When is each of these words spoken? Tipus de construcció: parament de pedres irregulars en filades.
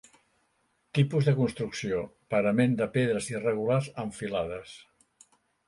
Tipus 0.97 1.29
de 1.29 1.33
construcció: 1.39 1.99
parament 2.35 2.75
de 2.81 2.89
pedres 2.97 3.29
irregulars 3.37 3.93
en 4.07 4.13
filades. 4.19 4.77